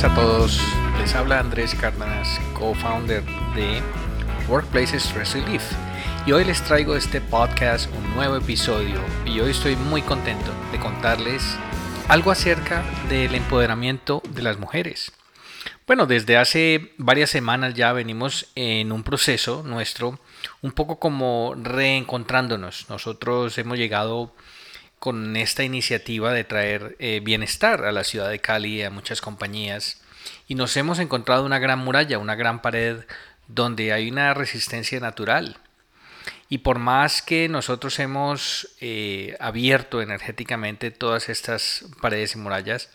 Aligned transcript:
días 0.00 0.12
a 0.12 0.14
todos. 0.14 0.60
Les 0.98 1.14
habla 1.14 1.40
Andrés 1.40 1.74
Cárdenas, 1.74 2.40
co-founder 2.54 3.22
de 3.54 3.82
Workplaces 4.48 5.04
Stress 5.04 5.34
Relief. 5.34 5.62
Y 6.26 6.32
hoy 6.32 6.44
les 6.44 6.62
traigo 6.62 6.96
este 6.96 7.20
podcast, 7.20 7.90
un 7.94 8.14
nuevo 8.14 8.36
episodio. 8.36 8.98
Y 9.26 9.40
hoy 9.40 9.50
estoy 9.50 9.76
muy 9.76 10.00
contento 10.00 10.52
de 10.72 10.78
contarles 10.78 11.42
algo 12.08 12.30
acerca 12.30 12.82
del 13.10 13.34
empoderamiento 13.34 14.22
de 14.30 14.42
las 14.42 14.58
mujeres. 14.58 15.12
Bueno, 15.86 16.06
desde 16.06 16.38
hace 16.38 16.92
varias 16.96 17.28
semanas 17.28 17.74
ya 17.74 17.92
venimos 17.92 18.46
en 18.54 18.92
un 18.92 19.02
proceso 19.02 19.62
nuestro, 19.66 20.18
un 20.62 20.72
poco 20.72 20.98
como 20.98 21.54
reencontrándonos. 21.62 22.88
Nosotros 22.88 23.58
hemos 23.58 23.76
llegado 23.76 24.32
con 25.00 25.34
esta 25.34 25.64
iniciativa 25.64 26.32
de 26.32 26.44
traer 26.44 26.94
eh, 26.98 27.20
bienestar 27.24 27.84
a 27.86 27.90
la 27.90 28.04
ciudad 28.04 28.28
de 28.28 28.38
Cali, 28.38 28.82
a 28.82 28.90
muchas 28.90 29.22
compañías, 29.22 30.00
y 30.46 30.54
nos 30.54 30.76
hemos 30.76 30.98
encontrado 30.98 31.44
una 31.44 31.58
gran 31.58 31.78
muralla, 31.78 32.18
una 32.18 32.34
gran 32.34 32.60
pared 32.60 32.98
donde 33.48 33.92
hay 33.92 34.10
una 34.10 34.34
resistencia 34.34 35.00
natural. 35.00 35.56
Y 36.50 36.58
por 36.58 36.78
más 36.78 37.22
que 37.22 37.48
nosotros 37.48 37.98
hemos 37.98 38.68
eh, 38.80 39.36
abierto 39.40 40.02
energéticamente 40.02 40.90
todas 40.90 41.30
estas 41.30 41.86
paredes 42.02 42.34
y 42.34 42.38
murallas, 42.38 42.90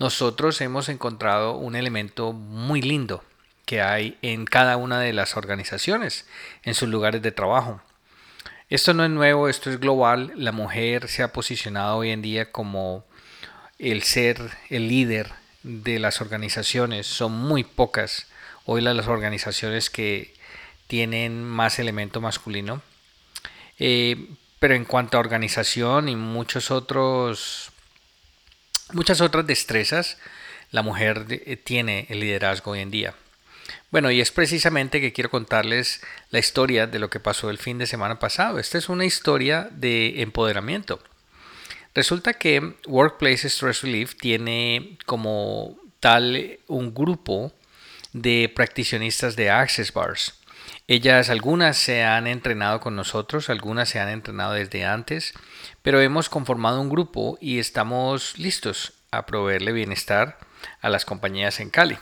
nosotros 0.00 0.60
hemos 0.60 0.88
encontrado 0.88 1.56
un 1.56 1.76
elemento 1.76 2.32
muy 2.32 2.82
lindo 2.82 3.22
que 3.64 3.80
hay 3.80 4.18
en 4.22 4.44
cada 4.44 4.76
una 4.76 4.98
de 4.98 5.12
las 5.12 5.36
organizaciones, 5.36 6.26
en 6.64 6.74
sus 6.74 6.88
lugares 6.88 7.22
de 7.22 7.30
trabajo. 7.30 7.80
Esto 8.70 8.92
no 8.92 9.02
es 9.02 9.10
nuevo, 9.10 9.48
esto 9.48 9.70
es 9.70 9.80
global. 9.80 10.32
La 10.36 10.52
mujer 10.52 11.08
se 11.08 11.22
ha 11.22 11.32
posicionado 11.32 11.96
hoy 11.96 12.10
en 12.10 12.20
día 12.20 12.52
como 12.52 13.04
el 13.78 14.02
ser 14.02 14.38
el 14.68 14.88
líder 14.88 15.30
de 15.62 15.98
las 15.98 16.20
organizaciones. 16.20 17.06
Son 17.06 17.32
muy 17.32 17.64
pocas 17.64 18.26
hoy 18.66 18.82
las 18.82 19.06
organizaciones 19.06 19.88
que 19.88 20.34
tienen 20.86 21.44
más 21.44 21.78
elemento 21.78 22.20
masculino. 22.20 22.82
Eh, 23.78 24.28
pero 24.58 24.74
en 24.74 24.84
cuanto 24.84 25.16
a 25.16 25.20
organización 25.20 26.10
y 26.10 26.16
muchos 26.16 26.70
otros, 26.70 27.70
muchas 28.92 29.22
otras 29.22 29.46
destrezas, 29.46 30.18
la 30.72 30.82
mujer 30.82 31.24
eh, 31.30 31.56
tiene 31.56 32.06
el 32.10 32.20
liderazgo 32.20 32.72
hoy 32.72 32.80
en 32.80 32.90
día. 32.90 33.14
Bueno, 33.90 34.10
y 34.10 34.20
es 34.20 34.30
precisamente 34.30 35.00
que 35.00 35.12
quiero 35.12 35.30
contarles 35.30 36.02
la 36.30 36.38
historia 36.38 36.86
de 36.86 36.98
lo 36.98 37.10
que 37.10 37.20
pasó 37.20 37.50
el 37.50 37.58
fin 37.58 37.78
de 37.78 37.86
semana 37.86 38.18
pasado. 38.18 38.58
Esta 38.58 38.78
es 38.78 38.88
una 38.88 39.04
historia 39.04 39.68
de 39.70 40.22
empoderamiento. 40.22 41.00
Resulta 41.94 42.34
que 42.34 42.74
Workplace 42.86 43.48
Stress 43.48 43.82
Relief 43.82 44.16
tiene 44.16 44.98
como 45.06 45.78
tal 46.00 46.58
un 46.66 46.94
grupo 46.94 47.52
de 48.12 48.52
practicionistas 48.54 49.36
de 49.36 49.50
Access 49.50 49.92
Bars. 49.92 50.34
Ellas, 50.86 51.28
algunas 51.28 51.76
se 51.76 52.04
han 52.04 52.26
entrenado 52.26 52.80
con 52.80 52.96
nosotros, 52.96 53.50
algunas 53.50 53.88
se 53.88 54.00
han 54.00 54.08
entrenado 54.08 54.54
desde 54.54 54.84
antes, 54.84 55.34
pero 55.82 56.00
hemos 56.00 56.28
conformado 56.28 56.80
un 56.80 56.88
grupo 56.88 57.36
y 57.40 57.58
estamos 57.58 58.38
listos 58.38 58.94
a 59.10 59.26
proveerle 59.26 59.72
bienestar 59.72 60.38
a 60.80 60.88
las 60.88 61.04
compañías 61.04 61.60
en 61.60 61.70
Cali. 61.70 61.98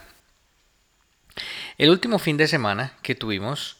El 1.79 1.91
último 1.91 2.19
fin 2.19 2.37
de 2.37 2.49
semana 2.49 2.93
que 3.03 3.15
tuvimos, 3.15 3.79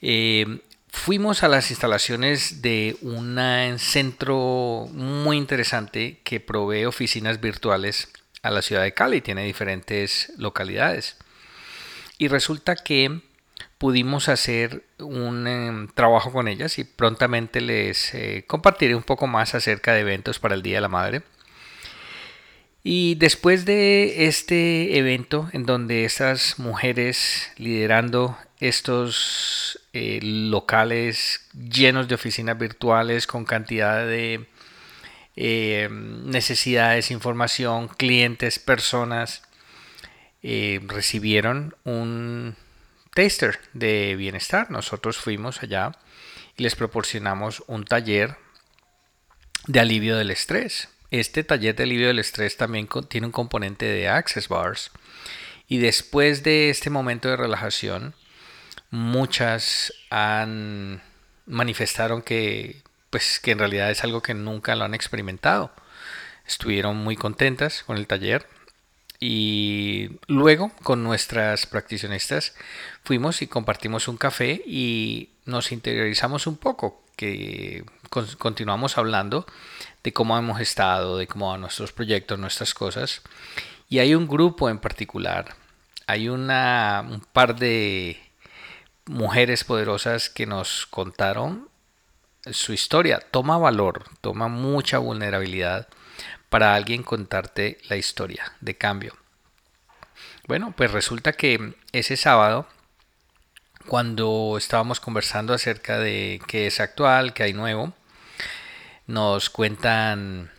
eh, 0.00 0.60
fuimos 0.88 1.42
a 1.42 1.48
las 1.48 1.70
instalaciones 1.70 2.62
de 2.62 2.96
un 3.02 3.38
centro 3.78 4.88
muy 4.92 5.36
interesante 5.36 6.20
que 6.24 6.40
provee 6.40 6.84
oficinas 6.84 7.40
virtuales 7.40 8.08
a 8.42 8.50
la 8.50 8.62
ciudad 8.62 8.82
de 8.82 8.94
Cali, 8.94 9.20
tiene 9.20 9.44
diferentes 9.44 10.32
localidades. 10.36 11.16
Y 12.18 12.28
resulta 12.28 12.76
que 12.76 13.20
pudimos 13.78 14.28
hacer 14.28 14.84
un 14.98 15.46
em, 15.46 15.88
trabajo 15.88 16.32
con 16.32 16.48
ellas 16.48 16.78
y 16.78 16.84
prontamente 16.84 17.60
les 17.60 18.14
eh, 18.14 18.44
compartiré 18.46 18.94
un 18.94 19.02
poco 19.02 19.26
más 19.26 19.54
acerca 19.54 19.92
de 19.92 20.00
eventos 20.00 20.38
para 20.38 20.54
el 20.54 20.62
Día 20.62 20.76
de 20.76 20.80
la 20.82 20.88
Madre. 20.88 21.22
Y 22.88 23.16
después 23.16 23.64
de 23.64 24.28
este 24.28 24.96
evento 24.96 25.50
en 25.52 25.66
donde 25.66 26.04
estas 26.04 26.60
mujeres 26.60 27.50
liderando 27.56 28.38
estos 28.60 29.80
eh, 29.92 30.20
locales 30.22 31.40
llenos 31.52 32.06
de 32.06 32.14
oficinas 32.14 32.56
virtuales 32.56 33.26
con 33.26 33.44
cantidad 33.44 34.06
de 34.06 34.46
eh, 35.34 35.88
necesidades, 35.90 37.10
información, 37.10 37.88
clientes, 37.88 38.60
personas, 38.60 39.42
eh, 40.44 40.80
recibieron 40.86 41.74
un 41.82 42.54
taster 43.14 43.58
de 43.72 44.14
bienestar. 44.14 44.70
Nosotros 44.70 45.16
fuimos 45.16 45.60
allá 45.60 45.90
y 46.56 46.62
les 46.62 46.76
proporcionamos 46.76 47.64
un 47.66 47.84
taller 47.84 48.36
de 49.66 49.80
alivio 49.80 50.16
del 50.16 50.30
estrés. 50.30 50.88
Este 51.10 51.44
taller 51.44 51.76
de 51.76 51.84
alivio 51.84 52.08
del 52.08 52.18
estrés 52.18 52.56
también 52.56 52.88
tiene 53.08 53.26
un 53.26 53.32
componente 53.32 53.86
de 53.86 54.08
access 54.08 54.48
bars. 54.48 54.90
Y 55.68 55.78
después 55.78 56.42
de 56.42 56.70
este 56.70 56.90
momento 56.90 57.28
de 57.28 57.36
relajación, 57.36 58.14
muchas 58.90 59.92
han 60.10 61.02
manifestaron 61.46 62.22
que 62.22 62.82
pues 63.10 63.38
que 63.38 63.52
en 63.52 63.58
realidad 63.60 63.90
es 63.90 64.02
algo 64.02 64.20
que 64.20 64.34
nunca 64.34 64.74
lo 64.74 64.84
han 64.84 64.94
experimentado. 64.94 65.72
Estuvieron 66.46 66.96
muy 66.96 67.16
contentas 67.16 67.82
con 67.84 67.96
el 67.96 68.06
taller 68.06 68.46
y 69.20 70.10
luego 70.26 70.70
con 70.82 71.02
nuestras 71.02 71.66
practicionistas 71.66 72.54
fuimos 73.02 73.40
y 73.42 73.46
compartimos 73.46 74.08
un 74.08 74.16
café 74.16 74.62
y 74.66 75.30
nos 75.44 75.72
interiorizamos 75.72 76.46
un 76.46 76.56
poco, 76.56 77.02
que 77.16 77.84
continuamos 78.38 78.98
hablando 78.98 79.46
de 80.04 80.12
cómo 80.12 80.36
hemos 80.36 80.60
estado, 80.60 81.16
de 81.16 81.26
cómo 81.26 81.50
van 81.50 81.62
nuestros 81.62 81.92
proyectos, 81.92 82.38
nuestras 82.38 82.74
cosas. 82.74 83.22
Y 83.88 84.00
hay 84.00 84.14
un 84.14 84.28
grupo 84.28 84.68
en 84.68 84.78
particular, 84.78 85.54
hay 86.06 86.28
una, 86.28 87.04
un 87.08 87.20
par 87.20 87.56
de 87.56 88.20
mujeres 89.06 89.64
poderosas 89.64 90.28
que 90.28 90.46
nos 90.46 90.86
contaron 90.86 91.68
su 92.50 92.72
historia. 92.72 93.20
Toma 93.30 93.56
valor, 93.56 94.04
toma 94.20 94.48
mucha 94.48 94.98
vulnerabilidad 94.98 95.88
para 96.48 96.74
alguien 96.74 97.02
contarte 97.02 97.78
la 97.88 97.96
historia 97.96 98.52
de 98.60 98.76
cambio. 98.76 99.16
Bueno, 100.46 100.72
pues 100.76 100.90
resulta 100.92 101.32
que 101.32 101.74
ese 101.92 102.16
sábado, 102.16 102.68
cuando 103.86 104.56
estábamos 104.56 105.00
conversando 105.00 105.52
acerca 105.52 105.98
de 105.98 106.40
qué 106.46 106.66
es 106.66 106.80
actual, 106.80 107.34
qué 107.34 107.44
hay 107.44 107.52
nuevo, 107.52 107.92
nos 109.06 109.50
cuentan 109.50 110.50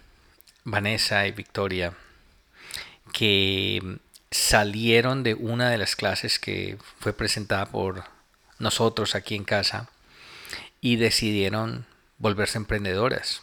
Vanessa 0.63 1.25
y 1.27 1.31
Victoria 1.31 1.93
que 3.13 3.99
salieron 4.31 5.23
de 5.23 5.33
una 5.33 5.69
de 5.69 5.77
las 5.77 5.95
clases 5.95 6.39
que 6.39 6.77
fue 6.99 7.13
presentada 7.13 7.65
por 7.67 8.03
nosotros 8.59 9.15
aquí 9.15 9.35
en 9.35 9.45
casa 9.45 9.89
y 10.81 10.97
decidieron 10.97 11.85
volverse 12.17 12.57
emprendedoras. 12.57 13.41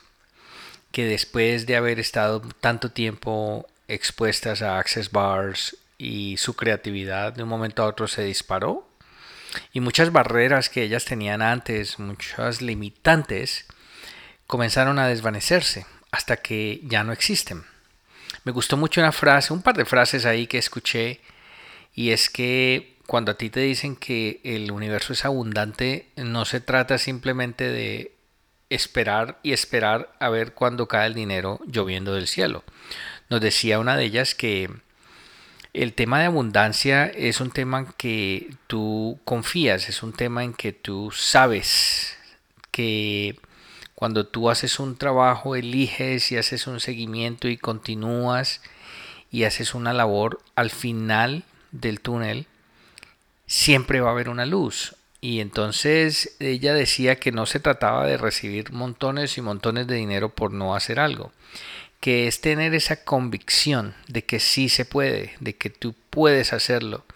Que 0.94 1.06
después 1.06 1.66
de 1.66 1.74
haber 1.74 1.98
estado 1.98 2.40
tanto 2.60 2.92
tiempo 2.92 3.66
expuestas 3.88 4.62
a 4.62 4.78
access 4.78 5.10
bars 5.10 5.76
y 5.98 6.36
su 6.36 6.54
creatividad 6.54 7.32
de 7.32 7.42
un 7.42 7.48
momento 7.48 7.82
a 7.82 7.86
otro 7.86 8.06
se 8.06 8.22
disparó 8.22 8.88
y 9.72 9.80
muchas 9.80 10.12
barreras 10.12 10.70
que 10.70 10.84
ellas 10.84 11.04
tenían 11.04 11.42
antes, 11.42 11.98
muchas 11.98 12.62
limitantes, 12.62 13.66
comenzaron 14.46 15.00
a 15.00 15.08
desvanecerse 15.08 15.84
hasta 16.12 16.36
que 16.36 16.80
ya 16.84 17.02
no 17.02 17.12
existen. 17.12 17.64
Me 18.44 18.52
gustó 18.52 18.76
mucho 18.76 19.00
una 19.00 19.10
frase, 19.10 19.52
un 19.52 19.62
par 19.62 19.76
de 19.76 19.86
frases 19.86 20.24
ahí 20.24 20.46
que 20.46 20.58
escuché, 20.58 21.20
y 21.92 22.10
es 22.10 22.30
que 22.30 22.98
cuando 23.08 23.32
a 23.32 23.36
ti 23.36 23.50
te 23.50 23.60
dicen 23.60 23.96
que 23.96 24.40
el 24.44 24.70
universo 24.70 25.12
es 25.12 25.24
abundante, 25.24 26.06
no 26.14 26.44
se 26.44 26.60
trata 26.60 26.98
simplemente 26.98 27.68
de 27.68 28.13
esperar 28.70 29.38
y 29.42 29.52
esperar 29.52 30.12
a 30.20 30.28
ver 30.28 30.54
cuándo 30.54 30.88
cae 30.88 31.06
el 31.06 31.14
dinero 31.14 31.60
lloviendo 31.66 32.14
del 32.14 32.26
cielo. 32.26 32.64
Nos 33.30 33.40
decía 33.40 33.78
una 33.78 33.96
de 33.96 34.04
ellas 34.04 34.34
que 34.34 34.70
el 35.72 35.92
tema 35.92 36.20
de 36.20 36.26
abundancia 36.26 37.06
es 37.06 37.40
un 37.40 37.50
tema 37.50 37.80
en 37.80 37.86
que 37.96 38.54
tú 38.66 39.18
confías, 39.24 39.88
es 39.88 40.02
un 40.02 40.12
tema 40.12 40.44
en 40.44 40.54
que 40.54 40.72
tú 40.72 41.10
sabes 41.10 42.16
que 42.70 43.38
cuando 43.94 44.26
tú 44.26 44.50
haces 44.50 44.78
un 44.78 44.96
trabajo, 44.96 45.56
eliges 45.56 46.30
y 46.30 46.36
haces 46.36 46.66
un 46.66 46.80
seguimiento 46.80 47.48
y 47.48 47.56
continúas 47.56 48.60
y 49.30 49.44
haces 49.44 49.74
una 49.74 49.92
labor, 49.92 50.40
al 50.54 50.70
final 50.70 51.44
del 51.72 52.00
túnel 52.00 52.46
siempre 53.46 54.00
va 54.00 54.10
a 54.10 54.12
haber 54.12 54.28
una 54.28 54.46
luz. 54.46 54.94
Y 55.24 55.40
entonces 55.40 56.36
ella 56.38 56.74
decía 56.74 57.16
que 57.16 57.32
no 57.32 57.46
se 57.46 57.58
trataba 57.58 58.04
de 58.04 58.18
recibir 58.18 58.72
montones 58.72 59.38
y 59.38 59.40
montones 59.40 59.86
de 59.86 59.94
dinero 59.94 60.34
por 60.34 60.52
no 60.52 60.74
hacer 60.74 61.00
algo, 61.00 61.32
que 61.98 62.26
es 62.28 62.42
tener 62.42 62.74
esa 62.74 63.04
convicción 63.04 63.94
de 64.06 64.26
que 64.26 64.38
sí 64.38 64.68
se 64.68 64.84
puede, 64.84 65.32
de 65.40 65.56
que 65.56 65.70
tú 65.70 65.94
puedes 66.10 66.52
hacerlo 66.52 67.06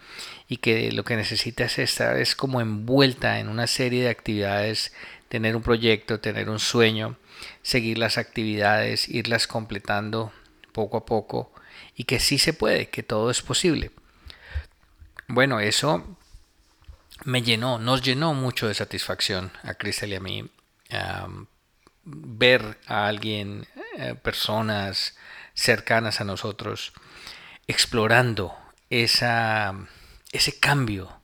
y 0.47 0.57
que 0.57 0.91
lo 0.91 1.05
que 1.05 1.17
necesitas 1.17 1.73
es 1.73 1.91
estar 1.91 2.17
es 2.17 2.35
como 2.35 2.61
envuelta 2.61 3.39
en 3.39 3.47
una 3.47 3.67
serie 3.67 4.01
de 4.01 4.09
actividades, 4.09 4.91
tener 5.27 5.55
un 5.55 5.61
proyecto, 5.61 6.19
tener 6.19 6.49
un 6.49 6.57
sueño, 6.57 7.15
seguir 7.61 7.99
las 7.99 8.17
actividades, 8.17 9.07
irlas 9.07 9.45
completando 9.45 10.33
poco 10.71 10.97
a 10.97 11.05
poco 11.05 11.53
y 11.95 12.05
que 12.05 12.19
sí 12.19 12.39
se 12.39 12.53
puede, 12.53 12.89
que 12.89 13.03
todo 13.03 13.29
es 13.29 13.43
posible. 13.43 13.91
Bueno, 15.27 15.59
eso 15.59 16.17
me 17.25 17.41
llenó, 17.41 17.79
nos 17.79 18.01
llenó 18.01 18.33
mucho 18.33 18.67
de 18.67 18.73
satisfacción 18.73 19.51
a 19.63 19.73
Cristel 19.73 20.13
y 20.13 20.15
a 20.15 20.19
mí 20.19 20.49
ver 22.03 22.77
a 22.87 23.07
alguien, 23.07 23.67
eh, 23.97 24.15
personas 24.15 25.15
cercanas 25.53 26.21
a 26.21 26.23
nosotros, 26.23 26.93
explorando 27.67 28.55
esa, 28.89 29.75
ese 30.31 30.59
cambio 30.59 31.19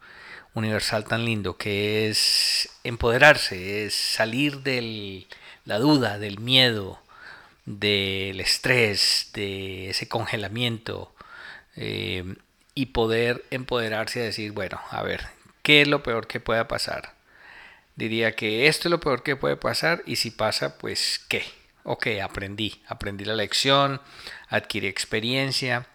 universal 0.54 1.06
tan 1.06 1.26
lindo 1.26 1.58
que 1.58 2.10
es 2.10 2.70
empoderarse, 2.84 3.86
es 3.86 3.96
salir 3.96 4.62
de 4.62 5.28
la 5.66 5.80
duda, 5.80 6.20
del 6.20 6.40
miedo, 6.40 7.00
del 7.66 8.40
estrés, 8.40 9.32
de 9.34 9.90
ese 9.90 10.08
congelamiento 10.08 11.14
eh, 11.76 12.36
y 12.76 12.88
poder 12.88 13.44
empoderarse 13.50 14.20
y 14.20 14.24
decir, 14.24 14.52
bueno, 14.52 14.80
a 14.92 15.02
ver, 15.02 15.35
¿qué 15.66 15.82
es 15.82 15.88
lo 15.88 16.04
peor 16.04 16.28
que 16.28 16.40
pueda 16.40 16.68
pasar? 16.68 17.16
Diría 17.96 18.36
que 18.36 18.68
esto 18.68 18.88
es 18.88 18.92
lo 18.92 19.00
peor 19.00 19.24
que 19.24 19.36
puede 19.36 19.58
pasar 19.58 20.04
y 20.06 20.18
si 20.18 20.30
pasa, 20.30 20.78
pues 20.78 21.26
¿qué? 21.28 21.44
Ok, 21.84 22.08
aprendí, 22.24 22.84
aprendí 22.88 23.26
la 23.26 23.34
lección, 23.34 24.00
adquirí 24.48 24.86
experiencia 24.86 25.88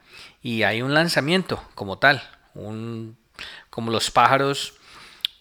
y 0.42 0.64
hay 0.64 0.82
un 0.82 0.92
lanzamiento 0.92 1.62
como 1.76 1.98
tal, 1.98 2.20
un, 2.54 3.16
como 3.70 3.92
los 3.92 4.10
pájaros 4.10 4.74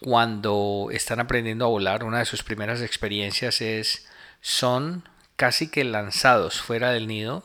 cuando 0.00 0.90
están 0.92 1.18
aprendiendo 1.18 1.64
a 1.64 1.68
volar, 1.68 2.04
una 2.04 2.20
de 2.20 2.24
sus 2.24 2.44
primeras 2.44 2.82
experiencias 2.82 3.60
es 3.60 4.08
son 4.40 5.08
casi 5.34 5.68
que 5.68 5.82
lanzados 5.82 6.62
fuera 6.62 6.92
del 6.92 7.08
nido 7.08 7.42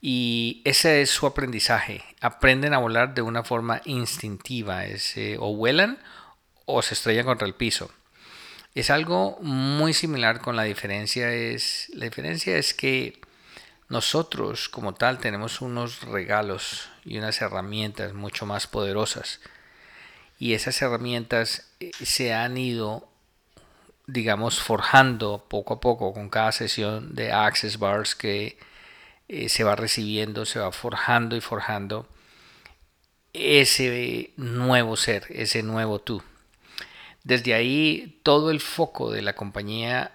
y 0.00 0.62
ese 0.64 1.02
es 1.02 1.10
su 1.10 1.26
aprendizaje. 1.26 2.02
Aprenden 2.20 2.74
a 2.74 2.78
volar 2.78 3.14
de 3.14 3.22
una 3.22 3.44
forma 3.44 3.82
instintiva, 3.84 4.82
o 5.38 5.54
vuelan 5.54 5.98
o 6.64 6.82
se 6.82 6.94
estrellan 6.94 7.26
contra 7.26 7.46
el 7.46 7.54
piso. 7.54 7.90
Es 8.74 8.90
algo 8.90 9.38
muy 9.40 9.92
similar 9.92 10.40
con 10.40 10.56
la 10.56 10.62
diferencia 10.62 11.32
es 11.32 11.90
la 11.92 12.04
diferencia 12.04 12.56
es 12.56 12.72
que 12.72 13.20
nosotros 13.88 14.68
como 14.68 14.94
tal 14.94 15.18
tenemos 15.18 15.60
unos 15.60 16.02
regalos 16.02 16.88
y 17.04 17.18
unas 17.18 17.42
herramientas 17.42 18.14
mucho 18.14 18.46
más 18.46 18.68
poderosas 18.68 19.40
y 20.38 20.54
esas 20.54 20.80
herramientas 20.82 21.68
eh, 21.80 21.90
se 22.00 22.32
han 22.32 22.56
ido 22.56 23.08
digamos 24.06 24.60
forjando 24.60 25.44
poco 25.48 25.74
a 25.74 25.80
poco 25.80 26.14
con 26.14 26.28
cada 26.30 26.52
sesión 26.52 27.16
de 27.16 27.32
access 27.32 27.76
bars 27.76 28.14
que 28.14 28.56
eh, 29.32 29.48
se 29.48 29.62
va 29.62 29.76
recibiendo, 29.76 30.44
se 30.44 30.58
va 30.58 30.72
forjando 30.72 31.36
y 31.36 31.40
forjando 31.40 32.08
ese 33.32 34.32
nuevo 34.36 34.96
ser, 34.96 35.26
ese 35.28 35.62
nuevo 35.62 36.00
tú. 36.00 36.20
Desde 37.22 37.54
ahí 37.54 38.18
todo 38.24 38.50
el 38.50 38.58
foco 38.58 39.12
de 39.12 39.22
la 39.22 39.36
compañía 39.36 40.10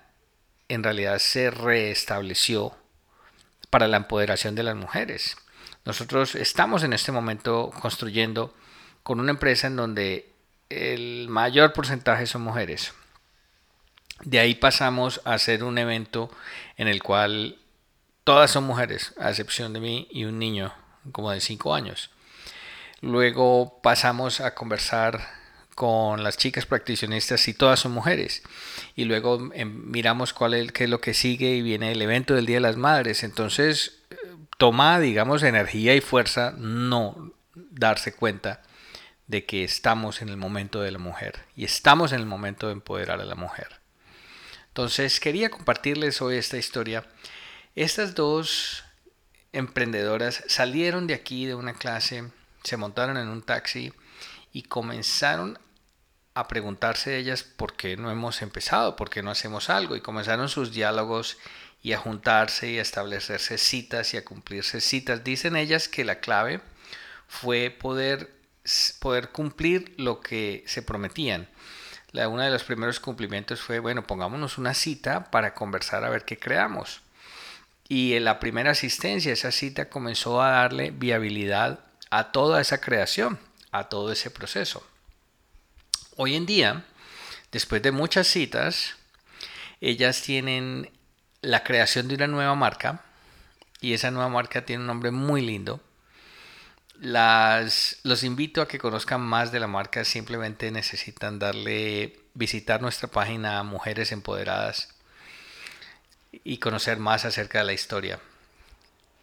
en 0.67 0.83
realidad 0.83 1.19
se 1.19 1.49
restableció 1.49 2.75
para 3.69 3.87
la 3.87 3.95
empoderación 3.95 4.53
de 4.53 4.63
las 4.63 4.75
mujeres. 4.75 5.37
Nosotros 5.85 6.35
estamos 6.35 6.83
en 6.83 6.91
este 6.91 7.13
momento 7.13 7.71
construyendo 7.81 8.53
con 9.01 9.21
una 9.21 9.31
empresa 9.31 9.67
en 9.67 9.77
donde 9.77 10.29
el 10.69 11.29
mayor 11.29 11.71
porcentaje 11.71 12.25
son 12.25 12.41
mujeres. 12.41 12.93
De 14.25 14.39
ahí 14.39 14.55
pasamos 14.55 15.21
a 15.23 15.35
hacer 15.35 15.63
un 15.63 15.77
evento 15.77 16.29
en 16.75 16.89
el 16.89 17.01
cual 17.01 17.59
todas 18.25 18.51
son 18.51 18.65
mujeres, 18.65 19.13
a 19.17 19.29
excepción 19.29 19.71
de 19.71 19.79
mí 19.79 20.07
y 20.11 20.25
un 20.25 20.37
niño 20.37 20.73
como 21.13 21.31
de 21.31 21.39
5 21.39 21.73
años. 21.73 22.09
Luego 22.99 23.79
pasamos 23.81 24.41
a 24.41 24.53
conversar 24.53 25.21
con 25.75 26.23
las 26.23 26.37
chicas 26.37 26.65
practicionistas 26.65 27.47
y 27.47 27.53
todas 27.53 27.79
son 27.79 27.91
mujeres. 27.91 28.41
Y 28.95 29.05
luego 29.05 29.51
em, 29.53 29.91
miramos 29.91 30.33
cuál 30.33 30.55
es, 30.55 30.71
qué 30.71 30.85
es 30.85 30.89
lo 30.89 31.01
que 31.01 31.13
sigue 31.13 31.55
y 31.55 31.61
viene 31.61 31.91
el 31.91 32.01
evento 32.01 32.33
del 32.33 32.45
Día 32.45 32.57
de 32.57 32.61
las 32.61 32.77
Madres. 32.77 33.23
Entonces 33.23 34.01
toma, 34.57 34.99
digamos, 34.99 35.43
energía 35.43 35.95
y 35.95 36.01
fuerza 36.01 36.53
no 36.57 37.31
darse 37.53 38.13
cuenta 38.13 38.63
de 39.27 39.45
que 39.45 39.63
estamos 39.63 40.21
en 40.21 40.29
el 40.29 40.37
momento 40.37 40.81
de 40.81 40.91
la 40.91 40.99
mujer 40.99 41.45
y 41.55 41.65
estamos 41.65 42.11
en 42.11 42.19
el 42.19 42.25
momento 42.25 42.67
de 42.67 42.73
empoderar 42.73 43.19
a 43.21 43.25
la 43.25 43.35
mujer. 43.35 43.79
Entonces 44.67 45.19
quería 45.19 45.49
compartirles 45.49 46.21
hoy 46.21 46.37
esta 46.37 46.57
historia. 46.57 47.05
Estas 47.75 48.15
dos 48.15 48.85
emprendedoras 49.51 50.45
salieron 50.47 51.07
de 51.07 51.13
aquí 51.13 51.45
de 51.45 51.55
una 51.55 51.73
clase, 51.73 52.31
se 52.63 52.77
montaron 52.77 53.17
en 53.17 53.27
un 53.27 53.41
taxi 53.41 53.91
y 54.53 54.63
comenzaron 54.63 55.59
a 56.35 56.47
preguntarse 56.47 57.17
ellas 57.17 57.43
por 57.43 57.75
qué 57.75 57.97
no 57.97 58.11
hemos 58.11 58.41
empezado, 58.41 58.95
por 58.95 59.09
qué 59.09 59.21
no 59.21 59.29
hacemos 59.29 59.69
algo. 59.69 59.97
Y 59.97 60.01
comenzaron 60.01 60.47
sus 60.47 60.71
diálogos 60.71 61.37
y 61.81 61.91
a 61.91 61.97
juntarse 61.97 62.71
y 62.71 62.79
a 62.79 62.81
establecerse 62.81 63.57
citas 63.57 64.13
y 64.13 64.17
a 64.17 64.23
cumplirse 64.23 64.79
citas. 64.79 65.25
Dicen 65.25 65.57
ellas 65.57 65.89
que 65.89 66.05
la 66.05 66.21
clave 66.21 66.61
fue 67.27 67.71
poder, 67.71 68.33
poder 68.99 69.31
cumplir 69.31 69.93
lo 69.97 70.21
que 70.21 70.63
se 70.65 70.81
prometían. 70.81 71.49
La, 72.13 72.29
uno 72.29 72.41
de 72.41 72.51
los 72.51 72.63
primeros 72.63 73.01
cumplimientos 73.01 73.59
fue, 73.59 73.79
bueno, 73.79 74.07
pongámonos 74.07 74.57
una 74.57 74.73
cita 74.73 75.29
para 75.29 75.53
conversar 75.53 76.05
a 76.05 76.09
ver 76.09 76.23
qué 76.23 76.39
creamos. 76.39 77.01
Y 77.87 78.13
en 78.13 78.25
la 78.25 78.39
primera 78.39 78.71
asistencia, 78.71 79.31
esa 79.31 79.51
cita 79.51 79.89
comenzó 79.89 80.41
a 80.41 80.49
darle 80.51 80.91
viabilidad 80.91 81.79
a 82.09 82.31
toda 82.31 82.61
esa 82.61 82.81
creación, 82.81 83.39
a 83.71 83.89
todo 83.89 84.11
ese 84.11 84.31
proceso. 84.31 84.85
Hoy 86.15 86.35
en 86.35 86.45
día, 86.45 86.85
después 87.51 87.81
de 87.83 87.91
muchas 87.91 88.27
citas, 88.27 88.95
ellas 89.81 90.21
tienen 90.21 90.89
la 91.41 91.63
creación 91.63 92.07
de 92.07 92.15
una 92.15 92.27
nueva 92.27 92.55
marca 92.55 93.03
y 93.81 93.93
esa 93.93 94.09
nueva 94.09 94.29
marca 94.29 94.65
tiene 94.65 94.81
un 94.81 94.87
nombre 94.87 95.11
muy 95.11 95.41
lindo. 95.41 95.79
Las, 96.95 97.97
los 98.03 98.23
invito 98.23 98.61
a 98.61 98.67
que 98.67 98.79
conozcan 98.79 99.21
más 99.21 99.51
de 99.51 99.59
la 99.59 99.67
marca, 99.67 100.05
simplemente 100.05 100.71
necesitan 100.71 101.37
darle, 101.37 102.17
visitar 102.33 102.81
nuestra 102.81 103.09
página 103.09 103.61
Mujeres 103.63 104.11
Empoderadas 104.11 104.94
y 106.43 106.57
conocer 106.57 106.97
más 106.97 107.25
acerca 107.25 107.59
de 107.59 107.65
la 107.65 107.73
historia. 107.73 108.19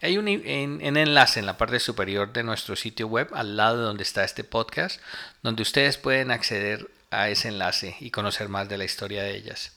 Hay 0.01 0.17
un, 0.17 0.27
enlace 0.27 1.39
en 1.39 1.45
la 1.45 1.57
parte 1.57 1.79
superior 1.79 2.33
de 2.33 2.43
nuestro 2.43 2.75
sitio 2.75 3.07
web, 3.07 3.29
al 3.33 3.55
lado 3.55 3.77
de 3.77 3.83
donde 3.83 4.03
está 4.03 4.25
este 4.25 4.43
podcast, 4.43 4.99
donde 5.43 5.61
ustedes 5.61 5.97
pueden 5.97 6.29
acceder 6.29 6.89
a 7.09 7.29
ese 7.29 7.47
enlace 7.47 7.95
y 8.01 8.11
conocer 8.11 8.49
más 8.49 8.67
de 8.67 8.77
la 8.77 8.83
historia 8.83 9.23
de 9.23 9.35
ellas. 9.35 9.71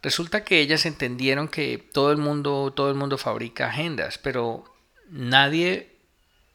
Resulta 0.00 0.44
que 0.44 0.60
ellas 0.60 0.86
entendieron 0.86 1.48
que 1.48 1.78
todo 1.78 2.12
el 2.12 2.18
mundo, 2.18 2.72
todo 2.74 2.88
el 2.88 2.94
mundo 2.94 3.18
fabrica 3.18 3.66
agendas, 3.66 4.16
pero 4.16 4.64
nadie 5.08 5.90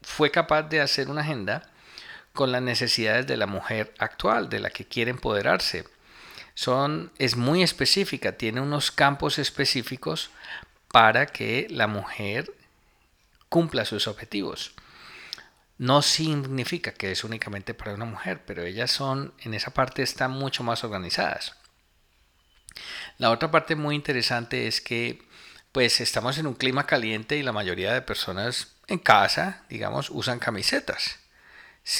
fue 0.01 0.31
capaz 0.31 0.63
de 0.63 0.79
hacer 0.79 1.09
una 1.09 1.21
agenda 1.21 1.69
con 2.31 2.53
las 2.53 2.61
necesidades 2.61 3.27
de 3.27 3.35
la 3.35 3.47
mujer 3.47 3.93
actual, 3.97 4.47
de 4.47 4.59
la 4.59 4.69
que 4.69 4.85
quiere 4.85 5.11
empoderarse. 5.11 5.85
Son, 6.57 7.11
es 7.19 7.35
muy 7.35 7.61
específica, 7.61 8.31
tiene 8.31 8.61
unos 8.61 8.89
campos 8.89 9.37
específicos 9.37 10.31
para 10.91 11.27
que 11.27 11.67
la 11.69 11.85
mujer 11.85 12.51
cumpla 13.47 13.85
sus 13.85 14.07
objetivos. 14.07 14.73
No 15.77 16.01
significa 16.01 16.93
que 16.93 17.11
es 17.11 17.23
únicamente 17.23 17.75
para 17.75 17.93
una 17.93 18.05
mujer, 18.05 18.41
pero 18.47 18.63
ellas 18.63 18.89
son, 18.89 19.35
en 19.41 19.53
esa 19.53 19.69
parte 19.69 20.01
están 20.01 20.31
mucho 20.31 20.63
más 20.63 20.83
organizadas. 20.83 21.55
La 23.19 23.29
otra 23.29 23.51
parte 23.51 23.75
muy 23.75 23.93
interesante 23.93 24.65
es 24.65 24.81
que 24.81 25.21
pues 25.71 26.01
estamos 26.01 26.39
en 26.39 26.47
un 26.47 26.55
clima 26.55 26.87
caliente 26.87 27.37
y 27.37 27.43
la 27.43 27.51
mayoría 27.51 27.93
de 27.93 28.01
personas 28.01 28.77
en 28.87 28.97
casa, 28.97 29.63
digamos, 29.69 30.09
usan 30.09 30.39
camisetas. 30.39 31.19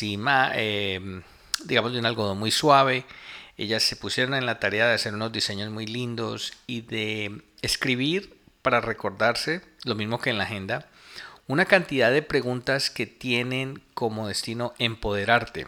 Eh, 0.02 1.22
digamos, 1.64 1.94
de 1.94 2.00
un 2.00 2.08
algodón 2.08 2.40
muy 2.40 2.50
suave. 2.50 3.06
Ellas 3.58 3.82
se 3.82 3.96
pusieron 3.96 4.36
en 4.36 4.46
la 4.46 4.60
tarea 4.60 4.88
de 4.88 4.94
hacer 4.94 5.16
unos 5.16 5.32
diseños 5.32 5.72
muy 5.72 5.88
lindos 5.88 6.54
y 6.68 6.82
de 6.82 7.42
escribir 7.64 8.40
para 8.62 8.82
recordarse, 8.82 9.62
lo 9.84 9.96
mismo 9.96 10.20
que 10.20 10.30
en 10.30 10.38
la 10.38 10.44
agenda, 10.44 10.88
una 11.48 11.66
cantidad 11.66 12.12
de 12.12 12.22
preguntas 12.22 12.92
que 12.92 13.08
tienen 13.08 13.82
como 13.96 14.28
destino 14.28 14.74
empoderarte. 14.78 15.66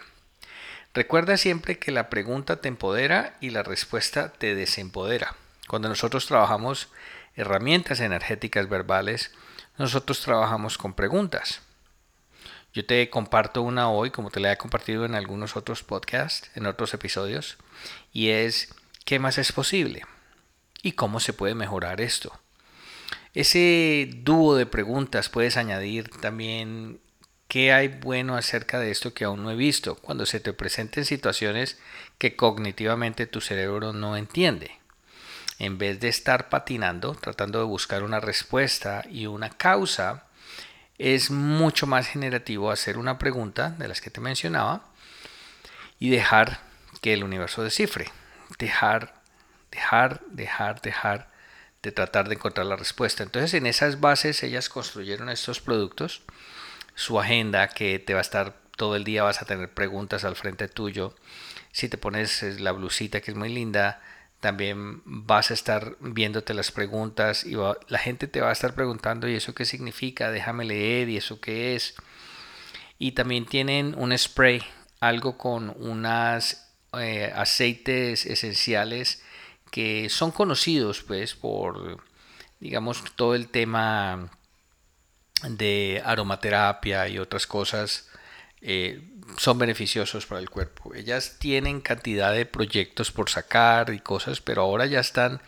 Recuerda 0.93 1.37
siempre 1.37 1.79
que 1.79 1.91
la 1.91 2.09
pregunta 2.09 2.61
te 2.61 2.67
empodera 2.67 3.37
y 3.41 3.49
la 3.49 3.63
respuesta 3.63 4.33
te 4.33 4.53
desempodera. 4.53 5.35
Cuando 5.67 5.87
nosotros 5.87 6.25
trabajamos 6.27 6.89
herramientas 7.35 8.01
energéticas 8.01 8.69
verbales, 8.69 9.31
nosotros 9.77 10.21
trabajamos 10.21 10.77
con 10.77 10.93
preguntas. 10.93 11.61
Yo 12.79 12.85
te 12.85 13.09
comparto 13.09 13.61
una 13.61 13.91
hoy, 13.91 14.09
como 14.09 14.31
te 14.31 14.39
la 14.39 14.53
he 14.53 14.57
compartido 14.57 15.03
en 15.03 15.13
algunos 15.13 15.57
otros 15.57 15.83
podcasts, 15.83 16.49
en 16.55 16.65
otros 16.65 16.93
episodios, 16.93 17.57
y 18.13 18.29
es 18.29 18.73
¿qué 19.03 19.19
más 19.19 19.37
es 19.37 19.51
posible? 19.51 20.05
¿Y 20.81 20.93
cómo 20.93 21.19
se 21.19 21.33
puede 21.33 21.55
mejorar 21.55 21.99
esto? 21.99 22.39
Ese 23.33 24.09
dúo 24.23 24.55
de 24.55 24.65
preguntas 24.65 25.27
puedes 25.27 25.57
añadir 25.57 26.07
también 26.21 27.01
qué 27.49 27.73
hay 27.73 27.89
bueno 27.89 28.37
acerca 28.37 28.79
de 28.79 28.91
esto 28.91 29.13
que 29.13 29.25
aún 29.25 29.43
no 29.43 29.51
he 29.51 29.57
visto 29.57 29.95
cuando 29.95 30.25
se 30.25 30.39
te 30.39 30.53
presenten 30.53 31.03
situaciones 31.03 31.77
que 32.17 32.37
cognitivamente 32.37 33.27
tu 33.27 33.41
cerebro 33.41 33.91
no 33.91 34.15
entiende. 34.15 34.71
En 35.57 35.77
vez 35.77 35.99
de 35.99 36.07
estar 36.07 36.47
patinando, 36.47 37.13
tratando 37.15 37.59
de 37.59 37.65
buscar 37.65 38.03
una 38.03 38.21
respuesta 38.21 39.03
y 39.11 39.25
una 39.25 39.49
causa, 39.49 40.28
es 40.99 41.31
mucho 41.31 41.87
más 41.87 42.07
generativo 42.07 42.71
hacer 42.71 42.97
una 42.97 43.17
pregunta 43.17 43.71
de 43.71 43.87
las 43.87 44.01
que 44.01 44.11
te 44.11 44.19
mencionaba 44.19 44.83
y 45.97 46.09
dejar 46.09 46.59
que 47.01 47.13
el 47.13 47.23
universo 47.23 47.63
descifre. 47.63 48.11
Dejar, 48.59 49.13
dejar, 49.71 50.21
dejar, 50.29 50.81
dejar 50.81 51.29
de 51.81 51.93
tratar 51.93 52.27
de 52.27 52.35
encontrar 52.35 52.65
la 52.65 52.75
respuesta. 52.75 53.23
Entonces 53.23 53.53
en 53.53 53.65
esas 53.65 54.01
bases 54.01 54.43
ellas 54.43 54.67
construyeron 54.67 55.29
estos 55.29 55.61
productos, 55.61 56.21
su 56.95 57.17
agenda 57.19 57.69
que 57.69 57.99
te 57.99 58.13
va 58.13 58.19
a 58.19 58.21
estar 58.21 58.55
todo 58.75 58.97
el 58.97 59.05
día, 59.05 59.23
vas 59.23 59.41
a 59.41 59.45
tener 59.45 59.73
preguntas 59.73 60.25
al 60.25 60.35
frente 60.35 60.67
tuyo. 60.67 61.15
Si 61.71 61.87
te 61.87 61.97
pones 61.97 62.43
la 62.59 62.73
blusita 62.73 63.21
que 63.21 63.31
es 63.31 63.37
muy 63.37 63.49
linda, 63.49 64.01
también 64.39 65.01
vas 65.05 65.51
a 65.51 65.53
estar 65.53 65.97
viéndote 65.99 66.53
las 66.53 66.71
preguntas 66.71 67.45
y 67.45 67.55
la 67.87 67.99
gente 67.99 68.27
te 68.27 68.41
va 68.41 68.49
a 68.49 68.53
estar 68.53 68.73
preguntando 68.73 69.27
y 69.27 69.35
eso 69.35 69.53
qué 69.53 69.65
significa, 69.65 70.31
déjame 70.31 70.65
leer 70.65 71.09
y 71.09 71.17
eso 71.17 71.41
qué 71.41 71.75
es. 71.75 71.95
Y 72.97 73.13
también 73.13 73.45
tienen 73.45 73.95
un 73.97 74.17
spray, 74.17 74.61
algo 74.99 75.37
con 75.37 75.69
unas 75.77 76.73
eh, 76.97 77.31
aceites 77.35 78.25
esenciales 78.25 79.23
que 79.71 80.09
son 80.09 80.31
conocidos 80.31 81.03
pues 81.03 81.35
por 81.35 82.03
digamos 82.59 83.03
todo 83.15 83.35
el 83.35 83.49
tema 83.49 84.31
de 85.47 86.01
aromaterapia 86.03 87.07
y 87.07 87.19
otras 87.19 87.45
cosas 87.45 88.09
eh, 88.61 89.01
son 89.37 89.57
beneficiosos 89.57 90.25
para 90.25 90.41
el 90.41 90.49
cuerpo. 90.49 90.93
Ellas 90.93 91.37
tienen 91.39 91.81
cantidad 91.81 92.33
de 92.33 92.45
proyectos 92.45 93.11
por 93.11 93.29
sacar 93.29 93.93
y 93.93 93.99
cosas, 93.99 94.41
pero 94.41 94.61
ahora 94.61 94.85
ya 94.85 94.99
están 94.99 95.41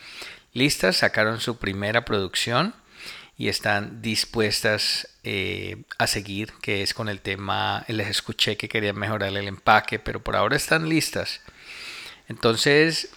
listas, 0.54 0.98
sacaron 0.98 1.40
su 1.40 1.58
primera 1.58 2.06
producción 2.06 2.74
y 3.38 3.48
están 3.48 4.02
dispuestas 4.02 5.08
eh, 5.24 5.84
a 5.98 6.08
seguir, 6.08 6.54
que 6.62 6.84
es 6.84 6.94
con 6.94 7.10
el 7.10 7.22
tema, 7.22 7.86
les 7.88 8.08
escuché 8.08 8.58
que 8.58 8.70
querían 8.70 8.98
mejorar 8.98 9.30
el 9.30 9.48
empaque, 9.48 10.00
pero 10.00 10.22
por 10.22 10.36
ahora 10.36 10.56
están 10.56 10.88
listas. 10.88 11.42
Entonces, 12.28 13.10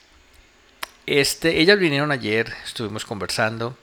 este, 1.07 1.61
ellas 1.61 1.79
vinieron 1.79 2.11
ayer, 2.11 2.53
estuvimos 2.65 3.05
conversando 3.05 3.77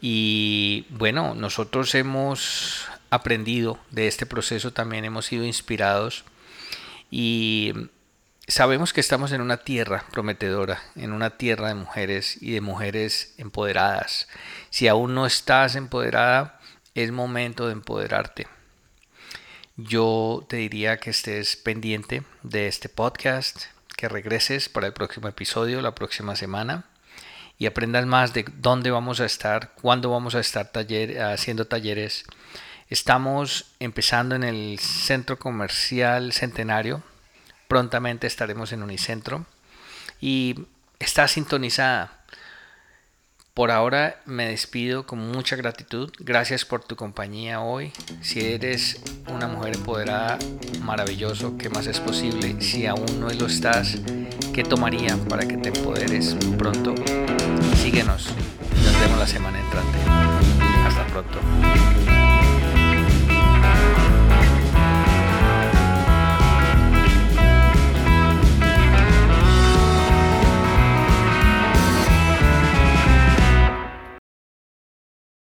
y 0.00 0.84
bueno, 0.90 1.34
nosotros 1.36 1.94
hemos 1.94 2.88
aprendido 3.12 3.78
de 3.90 4.08
este 4.08 4.24
proceso, 4.24 4.72
también 4.72 5.04
hemos 5.04 5.26
sido 5.26 5.44
inspirados 5.44 6.24
y 7.10 7.74
sabemos 8.48 8.94
que 8.94 9.02
estamos 9.02 9.32
en 9.32 9.42
una 9.42 9.58
tierra 9.58 10.06
prometedora, 10.12 10.82
en 10.96 11.12
una 11.12 11.36
tierra 11.36 11.68
de 11.68 11.74
mujeres 11.74 12.38
y 12.40 12.52
de 12.52 12.62
mujeres 12.62 13.34
empoderadas. 13.36 14.28
Si 14.70 14.88
aún 14.88 15.14
no 15.14 15.26
estás 15.26 15.76
empoderada, 15.76 16.58
es 16.94 17.12
momento 17.12 17.66
de 17.66 17.74
empoderarte. 17.74 18.46
Yo 19.76 20.46
te 20.48 20.56
diría 20.56 20.96
que 20.96 21.10
estés 21.10 21.56
pendiente 21.56 22.22
de 22.42 22.66
este 22.66 22.88
podcast, 22.88 23.64
que 23.94 24.08
regreses 24.08 24.70
para 24.70 24.86
el 24.86 24.94
próximo 24.94 25.28
episodio, 25.28 25.82
la 25.82 25.94
próxima 25.94 26.34
semana, 26.34 26.86
y 27.58 27.66
aprendas 27.66 28.06
más 28.06 28.32
de 28.32 28.46
dónde 28.56 28.90
vamos 28.90 29.20
a 29.20 29.26
estar, 29.26 29.74
cuándo 29.74 30.08
vamos 30.08 30.34
a 30.34 30.40
estar 30.40 30.72
haciendo 31.20 31.66
talleres 31.66 32.24
Estamos 32.92 33.64
empezando 33.80 34.34
en 34.34 34.44
el 34.44 34.78
Centro 34.78 35.38
Comercial 35.38 36.30
Centenario. 36.34 37.02
Prontamente 37.66 38.26
estaremos 38.26 38.70
en 38.72 38.82
Unicentro. 38.82 39.46
Y 40.20 40.66
está 40.98 41.26
sintonizada. 41.26 42.22
Por 43.54 43.70
ahora 43.70 44.20
me 44.26 44.48
despido 44.48 45.06
con 45.06 45.20
mucha 45.20 45.56
gratitud. 45.56 46.12
Gracias 46.18 46.66
por 46.66 46.84
tu 46.84 46.94
compañía 46.94 47.62
hoy. 47.62 47.94
Si 48.20 48.44
eres 48.44 49.00
una 49.26 49.48
mujer 49.48 49.76
empoderada, 49.76 50.38
maravilloso. 50.82 51.56
¿Qué 51.56 51.70
más 51.70 51.86
es 51.86 51.98
posible? 51.98 52.60
Si 52.60 52.84
aún 52.84 53.06
no 53.18 53.30
lo 53.30 53.46
estás, 53.46 53.96
¿qué 54.52 54.64
tomaría 54.64 55.16
para 55.30 55.48
que 55.48 55.56
te 55.56 55.70
empoderes 55.70 56.36
pronto? 56.58 56.94
Síguenos. 57.74 58.28
Nos 58.84 59.00
vemos 59.00 59.18
la 59.18 59.26
semana 59.26 59.58
entrante. 59.58 59.98
Hasta 60.86 61.06
pronto. 61.06 62.31